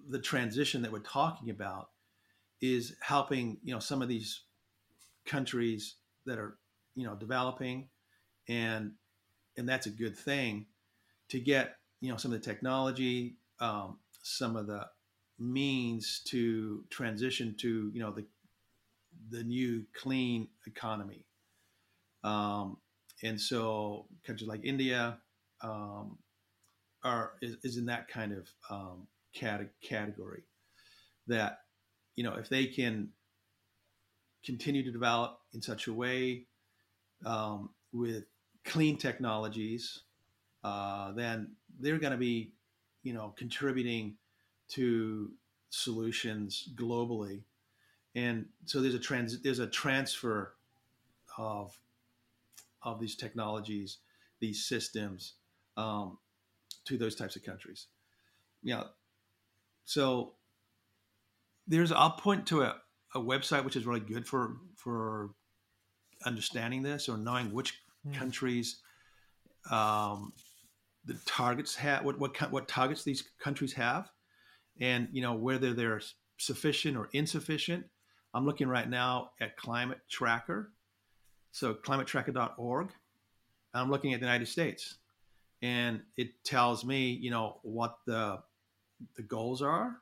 [0.09, 1.91] the transition that we're talking about
[2.61, 4.43] is helping you know some of these
[5.27, 5.97] countries
[6.27, 6.57] that are
[6.95, 7.89] you know developing.
[8.49, 8.93] And
[9.57, 10.67] and that's a good thing
[11.29, 14.87] to get you know some of the technology um, some of the
[15.39, 18.25] means to transition to you know the
[19.31, 21.25] the new clean economy.
[22.25, 22.77] Um,
[23.23, 25.19] and so countries like india
[25.63, 26.19] um,
[27.03, 30.43] are is, is, in that kind of um, cat- category
[31.27, 31.61] that
[32.21, 33.09] you know if they can
[34.45, 36.45] continue to develop in such a way
[37.25, 38.25] um, with
[38.63, 40.01] clean technologies,
[40.63, 42.53] uh, then they're going to be,
[43.05, 44.17] you know, contributing
[44.69, 45.31] to
[45.71, 47.41] solutions globally.
[48.15, 50.53] And so there's a trans there's a transfer
[51.39, 51.79] of
[52.83, 53.97] of these technologies,
[54.41, 55.37] these systems
[55.79, 56.19] um,
[56.85, 57.87] to those types of countries.
[58.63, 58.85] Yeah.
[59.87, 60.35] So
[61.71, 62.77] there's I'll point to a,
[63.15, 65.31] a website which is really good for for
[66.27, 68.13] understanding this or knowing which mm.
[68.13, 68.81] countries
[69.71, 70.33] um,
[71.07, 74.11] the targets have what, what what targets these countries have.
[74.81, 76.03] And you know whether they're
[76.39, 77.85] sufficient or insufficient
[78.33, 80.73] i'm looking right now at climate tracker.
[81.53, 82.89] So climatetracker.org
[83.75, 84.97] i'm looking at the united states.
[85.63, 88.41] And it tells me you know what the
[89.17, 89.99] the goals are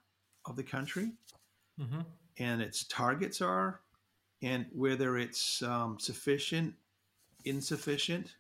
[0.46, 1.10] of the country
[1.80, 2.00] mm-hmm.
[2.38, 3.80] and its targets are
[4.42, 6.74] and whether it's um, sufficient,
[7.44, 8.34] insufficient,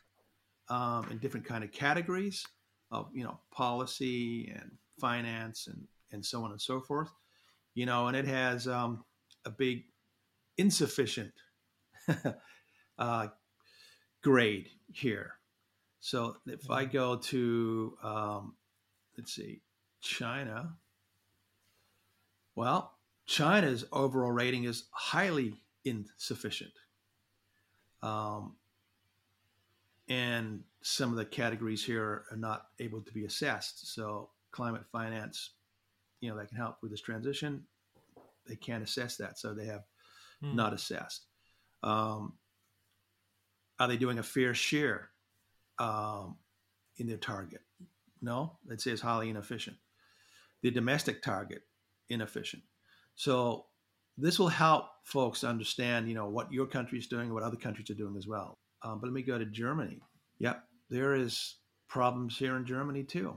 [0.68, 2.46] um, in different kind of categories
[2.90, 4.70] of you know policy and
[5.00, 7.10] finance and and so on and so forth,
[7.74, 9.04] you know, and it has um,
[9.44, 9.84] a big
[10.56, 11.32] insufficient
[12.98, 13.26] uh,
[14.22, 15.34] grade here.
[16.00, 18.54] So if I go to um,
[19.16, 19.62] let's see,
[20.00, 20.74] China,
[22.54, 22.97] well,
[23.28, 25.52] China's overall rating is highly
[25.84, 26.72] insufficient.
[28.02, 28.56] Um,
[30.08, 33.94] and some of the categories here are not able to be assessed.
[33.94, 35.50] So climate finance,
[36.20, 37.62] you know, that can help with this transition.
[38.46, 39.84] They can't assess that, so they have
[40.40, 40.56] hmm.
[40.56, 41.26] not assessed.
[41.82, 42.32] Um,
[43.78, 45.10] are they doing a fair share
[45.78, 46.36] um,
[46.96, 47.60] in their target?
[48.22, 49.76] No, it says highly inefficient.
[50.62, 51.64] The domestic target
[52.08, 52.62] inefficient.
[53.18, 53.66] So
[54.16, 57.90] this will help folks understand, you know, what your country is doing, what other countries
[57.90, 58.58] are doing as well.
[58.82, 60.00] Um, but let me go to Germany.
[60.38, 61.56] Yep, there is
[61.88, 63.36] problems here in Germany too.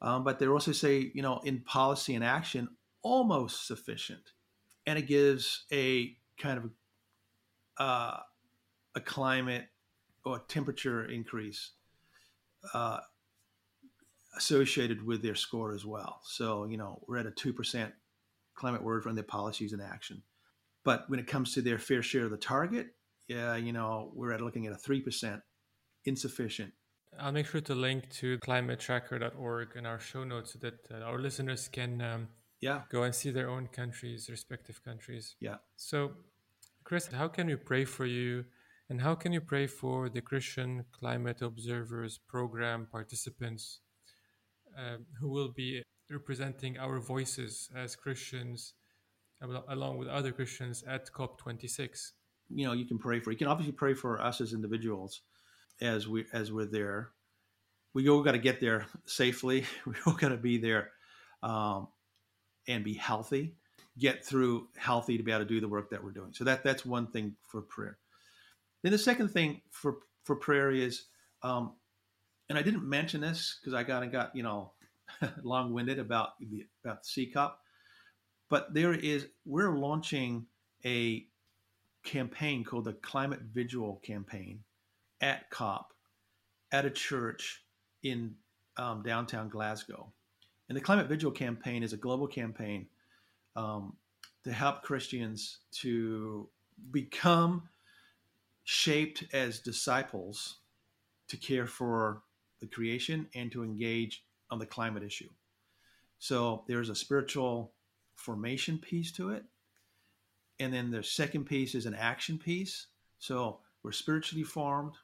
[0.00, 2.68] Um, but they also say, you know, in policy and action,
[3.02, 4.32] almost sufficient,
[4.86, 6.70] and it gives a kind of
[7.76, 8.20] uh,
[8.94, 9.66] a climate
[10.24, 11.72] or temperature increase
[12.72, 13.00] uh,
[14.38, 16.20] associated with their score as well.
[16.24, 17.92] So, you know, we're at a two percent
[18.56, 20.22] climate word from their policies and action.
[20.84, 22.88] But when it comes to their fair share of the target,
[23.28, 25.42] yeah, you know, we're at looking at a three percent
[26.04, 26.72] insufficient.
[27.18, 31.18] I'll make sure to link to climatetracker.org in our show notes so that uh, our
[31.18, 32.28] listeners can um,
[32.60, 35.36] yeah go and see their own countries, respective countries.
[35.40, 35.56] Yeah.
[35.76, 36.12] So,
[36.84, 38.44] Chris, how can we pray for you,
[38.88, 43.80] and how can you pray for the Christian Climate Observers Program participants
[44.78, 48.74] uh, who will be representing our voices as Christians,
[49.68, 52.12] along with other Christians at COP26?
[52.48, 53.32] You know, you can pray for.
[53.32, 55.22] You can obviously pray for us as individuals
[55.80, 57.10] as we as we're there.
[57.94, 59.64] We all got to get there safely.
[59.86, 60.90] We all got to be there
[61.42, 61.88] um,
[62.68, 63.54] and be healthy.
[63.98, 66.32] Get through healthy to be able to do the work that we're doing.
[66.32, 67.98] So that that's one thing for prayer.
[68.82, 71.04] Then the second thing for for prayer is,
[71.42, 71.72] um,
[72.48, 74.72] and I didn't mention this because I got and got you know
[75.42, 77.52] long winded about the about the CCOP,
[78.48, 80.46] but there is we're launching
[80.84, 81.26] a
[82.04, 84.60] campaign called the Climate Vigil Campaign
[85.20, 85.92] at COP
[86.72, 87.64] at a church
[88.02, 88.34] in
[88.76, 90.12] um, downtown Glasgow.
[90.68, 92.86] And the Climate Vigil campaign is a global campaign
[93.54, 93.96] um,
[94.44, 96.48] to help Christians to
[96.90, 97.68] become
[98.64, 100.56] shaped as disciples
[101.28, 102.22] to care for
[102.60, 105.28] the creation and to engage on the climate issue.
[106.18, 107.72] So there's a spiritual
[108.14, 109.44] formation piece to it.
[110.58, 112.86] And then the second piece is an action piece.
[113.18, 114.94] So we're spiritually formed,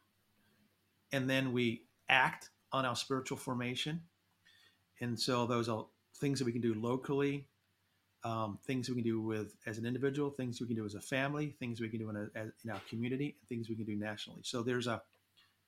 [1.12, 4.00] and then we act on our spiritual formation.
[5.00, 7.48] And so those are things that we can do locally,
[8.24, 11.00] um, things we can do with as an individual, things we can do as a
[11.00, 13.96] family, things we can do in, a, in our community, and things we can do
[13.96, 14.40] nationally.
[14.42, 15.02] So there's a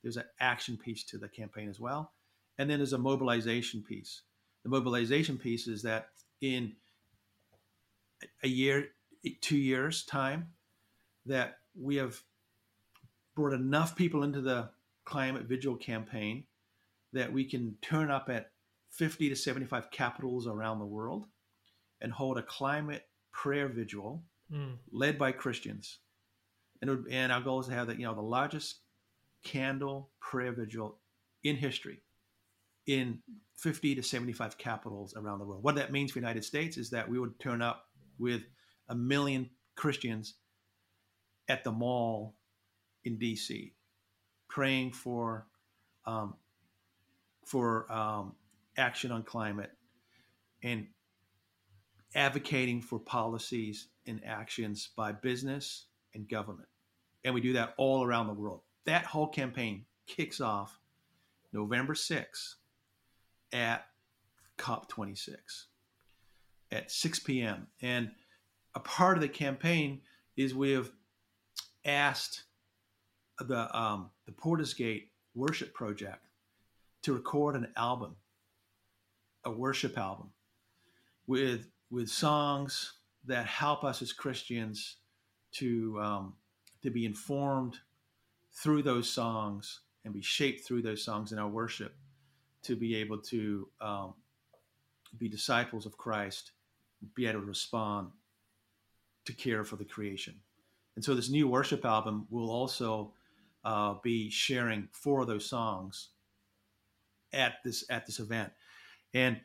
[0.02, 2.12] there's an action piece to the campaign as well,
[2.59, 4.23] and then there's a mobilization piece.
[4.62, 6.09] The mobilization piece is that
[6.40, 6.75] in
[8.43, 8.88] a year,
[9.40, 10.49] two years time,
[11.27, 12.21] that we have
[13.35, 14.71] brought enough people into the
[15.05, 16.45] climate vigil campaign
[17.12, 18.51] that we can turn up at
[18.90, 21.27] 50 to 75 capitals around the world
[22.01, 24.77] and hold a climate prayer vigil mm.
[24.93, 25.99] led by Christians.
[26.81, 28.81] And, and our goal is to have that, you know, the largest
[29.43, 30.99] candle prayer vigil
[31.43, 32.04] in history
[32.87, 33.18] in
[33.57, 35.62] 50 to 75 capitals around the world.
[35.62, 37.87] What that means for the United States is that we would turn up
[38.18, 38.42] with
[38.88, 40.35] a million Christians
[41.49, 42.35] at the mall
[43.05, 43.73] in DC
[44.49, 45.47] praying for
[46.07, 46.35] um,
[47.44, 48.35] for um,
[48.77, 49.70] action on climate
[50.62, 50.87] and
[52.14, 56.68] advocating for policies and actions by business and government.
[57.25, 58.61] And we do that all around the world.
[58.87, 60.79] That whole campaign kicks off
[61.53, 62.55] November 6th
[63.55, 63.87] at
[64.59, 65.37] COP26
[66.71, 67.69] at 6 p.m.
[67.81, 68.11] And
[68.75, 70.01] a part of the campaign
[70.37, 70.90] is we have
[71.85, 72.44] asked
[73.38, 76.27] the um, the Porter's Gate Worship Project
[77.02, 78.17] to record an album,
[79.44, 80.31] a worship album,
[81.27, 82.94] with with songs
[83.27, 84.96] that help us as Christians
[85.52, 86.35] to um,
[86.83, 87.79] to be informed
[88.52, 91.96] through those songs and be shaped through those songs in our worship
[92.65, 94.15] to be able to um,
[95.19, 96.52] be disciples of Christ,
[97.15, 98.08] be able to respond
[99.27, 100.35] to care for the creation.
[100.96, 103.12] And so this new worship album will also
[103.65, 106.10] uh, be sharing four of those songs
[107.33, 108.52] at this at this event,
[109.12, 109.40] and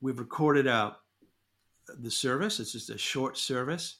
[0.00, 0.92] we've recorded uh,
[2.00, 2.58] the service.
[2.58, 3.98] It's just a short service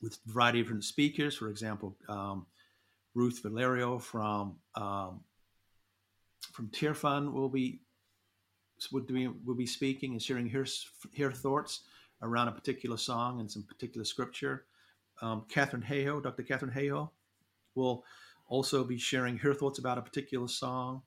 [0.00, 1.36] with a variety of different speakers.
[1.36, 2.46] For example, um,
[3.14, 5.20] Ruth Valerio from um,
[6.52, 7.80] from Tearfund will be
[8.92, 10.66] will be, will be speaking and sharing her
[11.16, 11.80] her thoughts
[12.22, 14.64] around a particular song and some particular scripture.
[15.22, 16.42] Um, Katharine Hayhoe, Dr.
[16.42, 17.10] Katharine Hayhoe,
[17.74, 18.04] will
[18.48, 21.02] also be sharing her thoughts about a particular song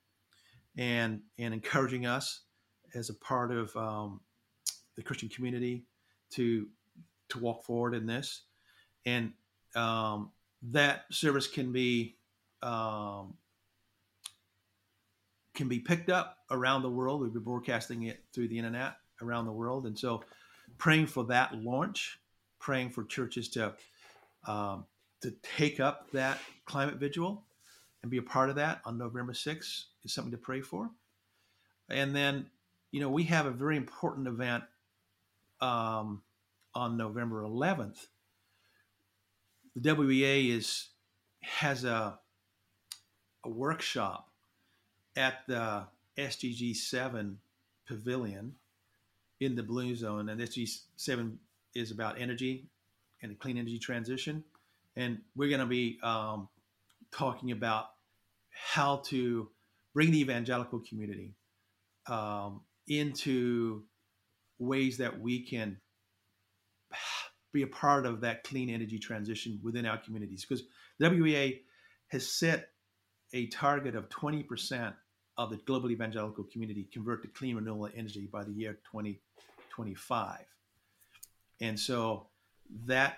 [0.78, 2.42] and and encouraging us
[2.94, 4.22] as a part of um,
[4.96, 5.84] the Christian community
[6.32, 6.68] to
[7.30, 8.44] to walk forward in this.
[9.06, 9.34] And
[9.76, 10.32] um,
[10.62, 12.18] that service can be
[12.62, 13.36] um,
[15.58, 17.20] can be picked up around the world.
[17.20, 20.24] We'll be broadcasting it through the internet around the world, and so
[20.78, 22.20] praying for that launch,
[22.60, 23.74] praying for churches to
[24.46, 24.86] um,
[25.22, 27.44] to take up that climate vigil
[28.02, 30.92] and be a part of that on November 6th is something to pray for.
[31.90, 32.46] And then,
[32.92, 34.64] you know, we have a very important event
[35.60, 36.22] um,
[36.76, 38.06] on November 11th.
[39.76, 40.90] The WEA is
[41.42, 42.20] has a
[43.44, 44.27] a workshop
[45.18, 45.84] at the
[46.18, 47.38] SDG 7
[47.88, 48.54] pavilion
[49.40, 50.30] in the blue zone.
[50.30, 51.40] And SDG 7
[51.76, 52.70] is about energy
[53.22, 54.44] and the clean energy transition.
[54.96, 56.48] And we're going to be um,
[57.12, 57.88] talking about
[58.52, 59.50] how to
[59.94, 61.34] bring the evangelical community
[62.08, 63.84] um, into
[64.60, 65.78] ways that we can
[67.54, 70.46] be a part of that clean energy transition within our communities.
[70.48, 70.64] Because
[71.00, 71.62] WEA
[72.10, 72.70] has set
[73.34, 74.94] a target of 20%
[75.38, 80.40] of the global evangelical community convert to clean renewable energy by the year 2025.
[81.62, 82.28] And so
[82.86, 83.18] that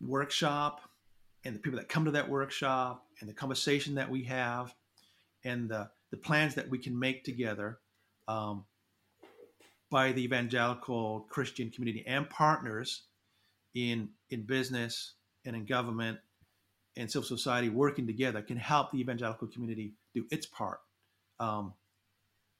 [0.00, 0.80] workshop
[1.44, 4.74] and the people that come to that workshop and the conversation that we have
[5.44, 7.78] and the, the plans that we can make together
[8.28, 8.64] um,
[9.90, 13.02] by the evangelical Christian community and partners
[13.74, 15.14] in in business
[15.44, 16.18] and in government
[16.96, 20.80] and civil society working together can help the evangelical community do its part
[21.42, 21.74] um,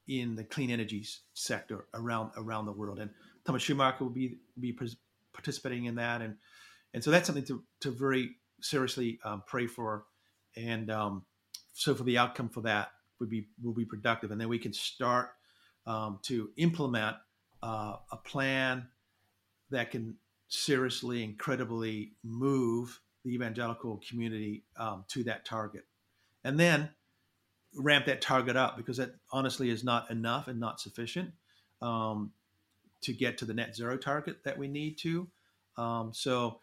[0.09, 2.99] in the clean energy sector around around the world.
[2.99, 3.11] And
[3.47, 4.77] Thomas Schirrmacher will be be
[5.33, 6.37] participating in that, and
[6.93, 10.05] and so that's something to to very seriously um, pray for,
[10.57, 11.25] and um,
[11.73, 14.73] so for the outcome for that would be will be productive, and then we can
[14.73, 15.31] start
[15.87, 17.17] um, to implement
[17.63, 18.89] uh, a plan
[19.71, 20.17] that can
[20.49, 25.85] seriously, incredibly move the evangelical community um, to that target,
[26.43, 26.91] and then
[27.75, 31.33] ramp that target up because that honestly is not enough and not sufficient
[31.81, 32.33] um,
[33.01, 35.29] to get to the net zero target that we need to.
[35.77, 36.61] Um, so,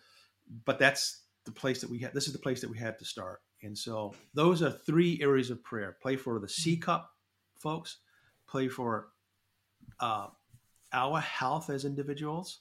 [0.65, 2.13] but that's the place that we had.
[2.13, 3.41] This is the place that we had to start.
[3.61, 5.97] And so those are three areas of prayer.
[6.01, 7.03] Pray for the CCOP
[7.59, 7.97] folks.
[8.47, 9.09] Pray for
[9.99, 10.27] uh,
[10.93, 12.59] our health as individuals.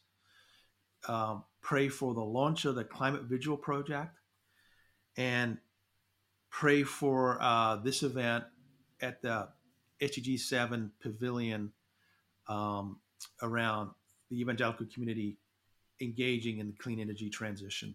[1.07, 4.19] Um, pray for the launch of the Climate Vigil Project,
[5.17, 5.59] and
[6.51, 8.45] pray for uh, this event
[9.01, 9.49] at the
[10.01, 11.73] SDG 7 Pavilion
[12.49, 12.99] um,
[13.43, 13.91] around
[14.31, 15.37] the evangelical community
[16.01, 17.95] engaging in the clean energy transition.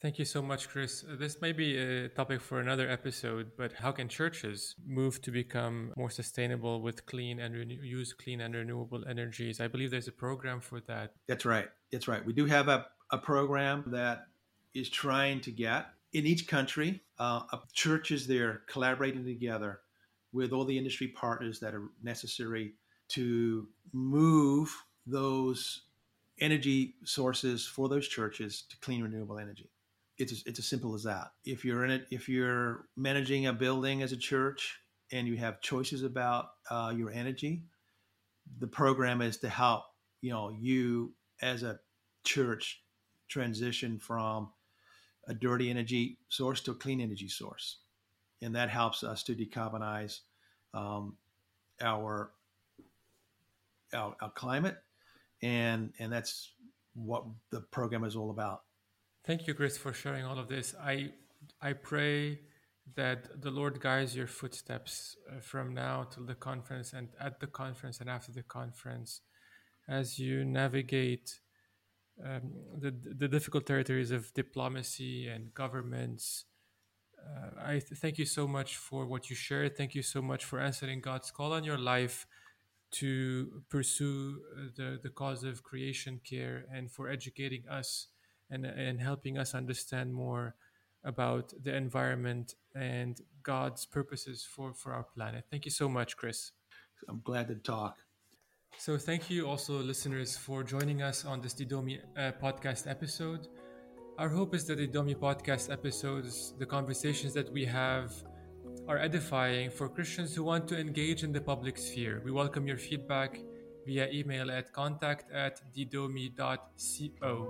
[0.00, 1.04] Thank you so much, Chris.
[1.08, 5.30] Uh, this may be a topic for another episode, but how can churches move to
[5.30, 9.60] become more sustainable with clean and renew- use clean and renewable energies?
[9.60, 11.12] I believe there's a program for that.
[11.28, 11.68] That's right.
[11.92, 12.24] That's right.
[12.26, 14.26] We do have a, a program that
[14.74, 17.42] is trying to get in each country uh,
[17.72, 19.80] churches there collaborating together
[20.32, 22.74] with all the industry partners that are necessary
[23.08, 24.74] to move
[25.06, 25.82] those
[26.40, 29.70] energy sources for those churches to clean renewable energy
[30.18, 31.32] it's it's as simple as that.
[31.44, 34.78] If you're in it, if you're managing a building as a church
[35.10, 37.64] and you have choices about uh, your energy,
[38.58, 39.84] the program is to help
[40.20, 41.78] you know you as a
[42.24, 42.82] church
[43.28, 44.50] transition from
[45.28, 47.78] a dirty energy source to a clean energy source,
[48.40, 50.20] and that helps us to decarbonize
[50.74, 51.16] um,
[51.80, 52.32] our,
[53.94, 54.76] our our climate,
[55.42, 56.52] and and that's
[56.94, 58.62] what the program is all about.
[59.24, 60.74] Thank you, Chris, for sharing all of this.
[60.82, 61.12] I
[61.60, 62.40] I pray
[62.96, 67.46] that the Lord guides your footsteps uh, from now till the conference and at the
[67.46, 69.20] conference and after the conference
[69.88, 71.38] as you navigate
[72.24, 76.44] um, the, the difficult territories of diplomacy and governments.
[77.18, 79.76] Uh, I th- thank you so much for what you shared.
[79.76, 82.26] Thank you so much for answering God's call on your life
[82.92, 88.08] to pursue uh, the, the cause of creation care and for educating us
[88.50, 90.54] and, and helping us understand more
[91.04, 95.44] about the environment and God's purposes for, for our planet.
[95.50, 96.52] Thank you so much, Chris.
[97.08, 97.98] I'm glad to talk.
[98.78, 103.46] So, thank you also, listeners, for joining us on this Didomi uh, podcast episode.
[104.18, 108.12] Our hope is that the Didomi podcast episodes, the conversations that we have,
[108.88, 112.20] are edifying for Christians who want to engage in the public sphere.
[112.24, 113.38] We welcome your feedback
[113.86, 117.48] via email at contact at didomi.co.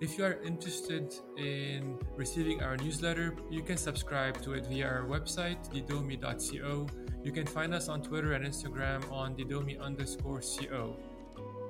[0.00, 5.04] If you are interested in receiving our newsletter, you can subscribe to it via our
[5.04, 6.86] website, didomi.co.
[7.22, 10.96] You can find us on Twitter and Instagram on didomi underscore co.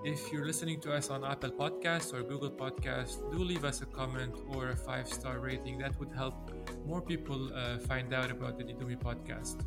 [0.05, 3.86] If you're listening to us on Apple Podcasts or Google Podcasts, do leave us a
[3.86, 5.78] comment or a five star rating.
[5.78, 6.53] That would help
[6.86, 9.64] more people uh, find out about the Didomi podcast.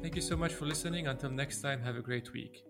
[0.00, 1.06] Thank you so much for listening.
[1.08, 2.65] Until next time, have a great week.